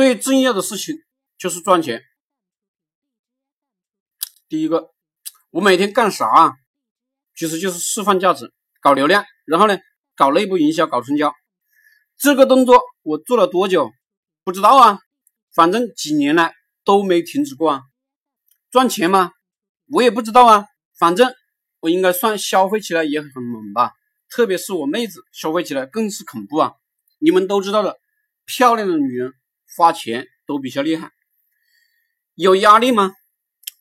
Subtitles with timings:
[0.00, 0.96] 最重要的事情
[1.36, 2.02] 就是赚钱。
[4.48, 4.94] 第一个，
[5.50, 6.56] 我每天干啥？
[7.36, 8.50] 其实就是释放价值，
[8.80, 9.76] 搞流量，然后呢，
[10.16, 11.34] 搞内部营销，搞成交。
[12.16, 13.90] 这个动作我做了多久？
[14.42, 15.00] 不知道啊，
[15.54, 17.82] 反正几年来都没停止过啊。
[18.70, 19.32] 赚钱吗？
[19.88, 20.64] 我也不知道啊，
[20.98, 21.30] 反正
[21.80, 23.92] 我应该算消费起来也很猛吧。
[24.30, 26.72] 特别是我妹子消费起来更是恐怖啊！
[27.18, 28.00] 你们都知道的，
[28.46, 29.34] 漂亮的女人
[29.76, 31.12] 花钱都比较厉害。
[32.34, 33.14] 有压力吗？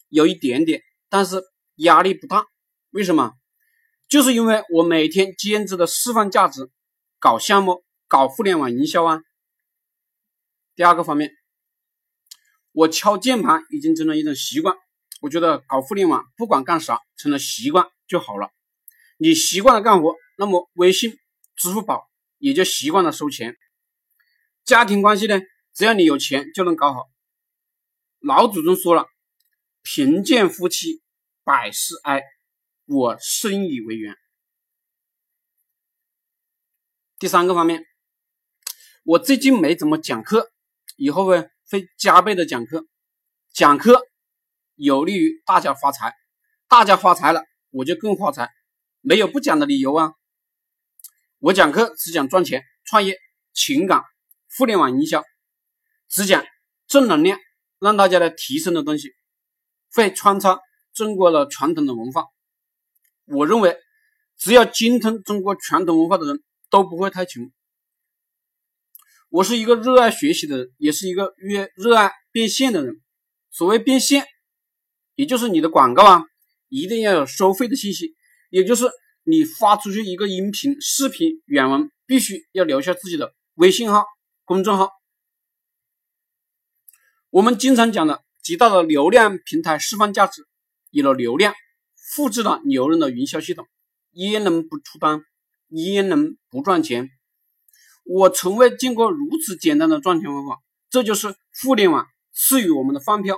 [0.10, 1.44] 有一点点，但是
[1.76, 2.46] 压力不大。
[2.90, 3.34] 为什么？
[4.08, 6.72] 就是因为我每天兼职的释放价值，
[7.20, 9.22] 搞项目，搞互联网营销啊。
[10.76, 11.32] 第二个方面，
[12.72, 14.76] 我敲键盘已经成了一种习惯。
[15.22, 18.50] 我觉得搞互联网不管干啥，成了习惯就好了。
[19.18, 21.18] 你习惯了干活，那么微信、
[21.56, 23.58] 支付宝也就习惯了收钱。
[24.64, 25.40] 家庭关系呢，
[25.74, 27.10] 只要你有钱就能搞好。
[28.20, 29.08] 老祖宗说了。
[29.82, 31.02] 贫贱夫妻
[31.44, 32.22] 百事哀，
[32.86, 34.16] 我深以为然。
[37.18, 37.84] 第三个方面，
[39.04, 40.52] 我最近没怎么讲课，
[40.98, 42.86] 以后会会加倍的讲课。
[43.52, 44.06] 讲课
[44.76, 46.14] 有利于大家发财，
[46.68, 48.50] 大家发财了，我就更发财，
[49.00, 50.12] 没有不讲的理由啊！
[51.40, 53.18] 我讲课只讲赚钱、创业、
[53.54, 54.04] 情感、
[54.56, 55.24] 互联网营销，
[56.10, 56.44] 只讲
[56.88, 57.40] 正能量，
[57.80, 59.12] 让大家来提升的东西。
[59.92, 60.60] 会穿插
[60.94, 62.26] 中国的传统的文化，
[63.26, 63.76] 我认为
[64.38, 67.52] 只要精通中国传统文化的人都不会太穷。
[69.30, 73.02] 我是一个热爱学习的人，也是一个越热爱变现的人。
[73.52, 74.26] 所谓变现，
[75.16, 76.24] 也就是你的广告啊，
[76.68, 78.16] 一定要有收费的信息，
[78.52, 78.86] 也就是
[79.24, 84.06] 你发出去一个音频、视频、原文，必须要留下自己的微信号、
[84.46, 84.99] 公众号。
[87.30, 88.24] 我们经常讲的。
[88.42, 90.48] 极大的流量平台释放价值，
[90.90, 91.54] 有了流量，
[91.96, 93.68] 复制了牛人的营销系统，
[94.14, 95.22] 焉能不出单？
[95.68, 97.12] 焉能不赚钱？
[98.06, 103.38] 我从未见过如此简单的赚钱方法，这就是互联网赐予我们的饭票。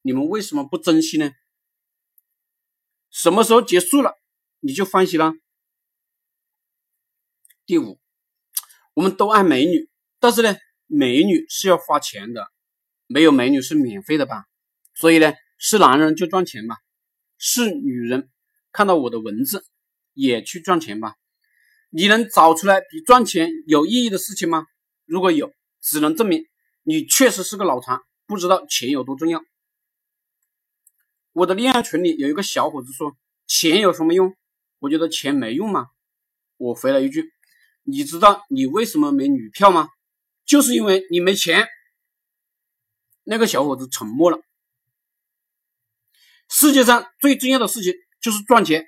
[0.00, 1.32] 你们为什么不珍惜呢？
[3.10, 4.14] 什么时候结束了，
[4.60, 5.34] 你就欢喜了？
[7.66, 8.00] 第五，
[8.94, 12.50] 我们都爱美女，但是呢，美女是要花钱的。
[13.12, 14.44] 没有美女是免费的吧？
[14.94, 16.76] 所以呢，是男人就赚钱吧，
[17.38, 18.30] 是女人
[18.70, 19.64] 看到我的文字
[20.14, 21.16] 也去赚钱吧？
[21.90, 24.64] 你能找出来比赚钱有意义的事情吗？
[25.06, 26.46] 如果有，只能证明
[26.84, 27.98] 你确实是个脑残，
[28.28, 29.42] 不知道钱有多重要。
[31.32, 33.16] 我的恋爱群里有一个小伙子说
[33.48, 34.36] ：“钱有什么用？”
[34.78, 35.88] 我觉得钱没用嘛。
[36.58, 37.32] 我回了一句
[37.82, 39.88] ：“你知道你为什么没女票吗？
[40.46, 41.66] 就是因为你没钱。”
[43.30, 44.40] 那个小伙子沉默了。
[46.48, 48.84] 世界上最重要的事情就是赚钱，